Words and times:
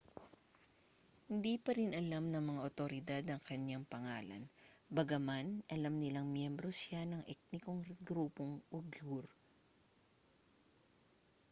hindi 1.29 1.53
pa 1.63 1.71
rin 1.79 1.91
alam 2.01 2.23
ng 2.33 2.41
mga 2.49 2.61
awtoridad 2.67 3.21
ang 3.29 3.37
kaniyang 3.49 3.85
pangalan 3.93 4.43
bagaman 4.97 5.47
alam 5.75 5.93
nilang 6.03 6.25
miyembro 6.35 6.69
siya 6.81 7.01
ng 7.07 7.21
etnikong 7.33 7.81
grupong 8.07 8.53
uighur 8.77 9.25